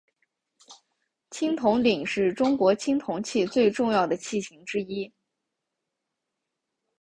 [1.29, 5.13] 青铜鼎是中国青铜器最重要的器形之一。